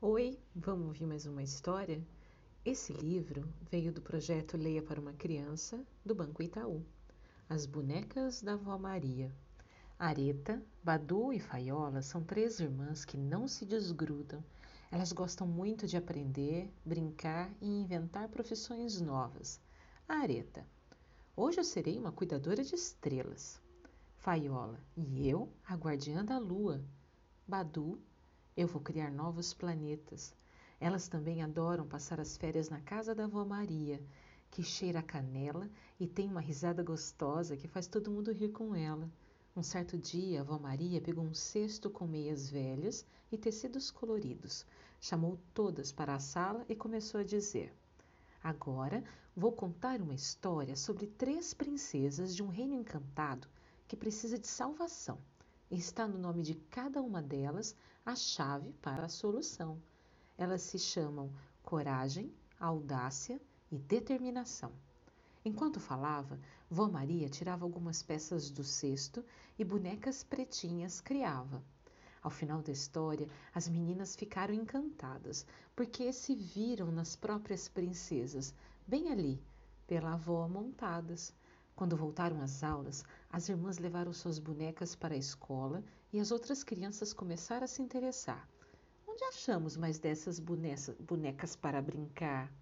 [0.00, 2.00] Oi, vamos ouvir mais uma história?
[2.64, 6.84] Esse livro veio do projeto Leia para uma Criança, do Banco Itaú.
[7.48, 9.34] As Bonecas da Vó Maria.
[9.98, 14.40] Areta, Badu e Faiola são três irmãs que não se desgrudam.
[14.88, 19.60] Elas gostam muito de aprender, brincar e inventar profissões novas.
[20.08, 20.64] A Areta.
[21.34, 23.60] Hoje eu serei uma cuidadora de estrelas.
[24.16, 24.78] Faiola.
[24.96, 26.80] E eu, a guardiã da lua.
[27.48, 28.00] Badu.
[28.58, 30.34] Eu vou criar novos planetas.
[30.80, 34.02] Elas também adoram passar as férias na casa da avó Maria,
[34.50, 38.74] que cheira a canela e tem uma risada gostosa que faz todo mundo rir com
[38.74, 39.08] ela.
[39.54, 44.66] Um certo dia, a avó Maria pegou um cesto com meias velhas e tecidos coloridos,
[45.00, 47.72] chamou todas para a sala e começou a dizer:
[48.42, 49.04] Agora
[49.36, 53.46] vou contar uma história sobre três princesas de um reino encantado
[53.86, 55.16] que precisa de salvação
[55.76, 59.80] está no nome de cada uma delas a chave para a solução.
[60.36, 61.30] Elas se chamam
[61.62, 64.72] coragem, audácia e determinação.
[65.44, 66.38] Enquanto falava,
[66.70, 69.24] Vó Maria tirava algumas peças do cesto
[69.58, 71.62] e bonecas pretinhas criava.
[72.22, 78.52] Ao final da história, as meninas ficaram encantadas, porque se viram nas próprias princesas,
[78.86, 79.40] bem ali,
[79.86, 81.32] pela avó montadas.
[81.78, 86.64] Quando voltaram às aulas, as irmãs levaram suas bonecas para a escola e as outras
[86.64, 88.48] crianças começaram a se interessar.
[89.06, 92.52] Onde achamos mais dessas bonecas para brincar?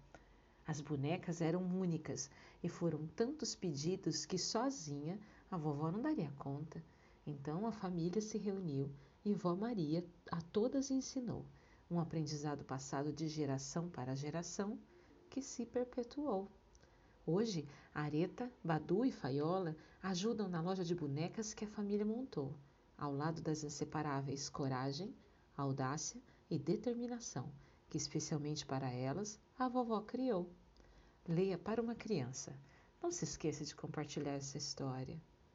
[0.67, 2.29] As bonecas eram únicas
[2.61, 6.79] e foram tantos pedidos que sozinha a vovó não daria conta.
[7.25, 8.87] Então a família se reuniu
[9.25, 11.43] e vó Maria a todas ensinou,
[11.89, 14.77] um aprendizado passado de geração para geração
[15.27, 16.51] que se perpetuou.
[17.29, 22.55] Hoje, Areta, Badu e Faiola ajudam na loja de bonecas que a família montou,
[22.97, 25.13] ao lado das inseparáveis coragem,
[25.57, 27.51] audácia e determinação,
[27.89, 30.49] que especialmente para elas a vovó criou.
[31.27, 32.57] Leia para uma criança.
[33.03, 35.21] Não se esqueça de compartilhar essa história.